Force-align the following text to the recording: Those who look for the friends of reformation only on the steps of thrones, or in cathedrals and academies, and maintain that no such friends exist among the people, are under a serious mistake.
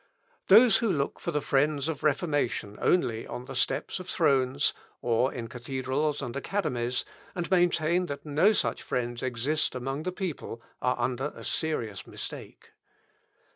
Those 0.47 0.77
who 0.77 0.91
look 0.91 1.19
for 1.19 1.29
the 1.29 1.41
friends 1.41 1.87
of 1.87 2.01
reformation 2.01 2.75
only 2.81 3.27
on 3.27 3.45
the 3.45 3.55
steps 3.55 3.99
of 3.99 4.09
thrones, 4.09 4.73
or 4.99 5.31
in 5.31 5.47
cathedrals 5.47 6.23
and 6.23 6.35
academies, 6.35 7.05
and 7.35 7.51
maintain 7.51 8.07
that 8.07 8.25
no 8.25 8.51
such 8.51 8.81
friends 8.81 9.21
exist 9.21 9.75
among 9.75 10.01
the 10.01 10.11
people, 10.11 10.59
are 10.81 10.97
under 10.99 11.31
a 11.35 11.43
serious 11.43 12.07
mistake. 12.07 12.71